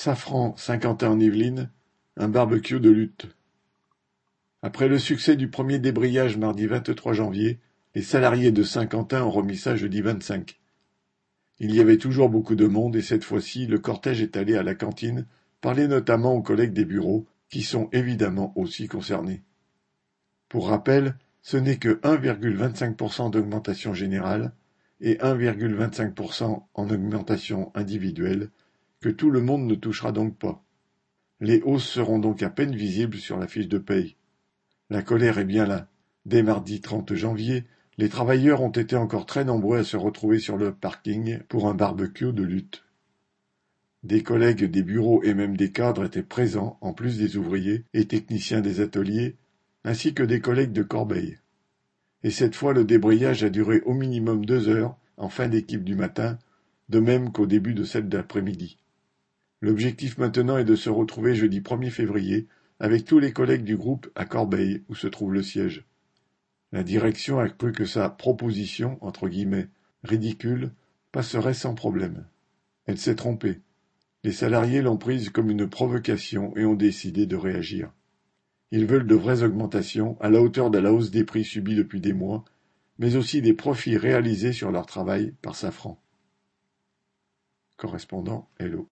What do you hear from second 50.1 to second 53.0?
que des collègues de Corbeil. Et cette fois, le